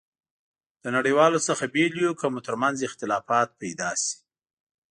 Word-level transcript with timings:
له 0.83 0.89
نړیوالو 0.97 1.39
څخه 1.47 1.63
بېل 1.73 1.93
یو، 2.03 2.13
که 2.19 2.25
مو 2.31 2.39
ترمنځ 2.47 2.77
اختلافات 2.87 3.49
پيدا 3.61 3.91
شي. 4.03 4.15